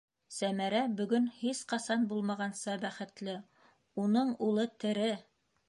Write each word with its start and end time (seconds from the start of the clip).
Сәмәрә 0.35 0.79
бөгөн 1.01 1.27
һис 1.41 1.61
ҡасан 1.73 2.07
булмағанса 2.13 2.77
бәхетле: 2.87 3.37
уның 4.07 4.33
улы 4.51 4.67
тере! 4.85 5.11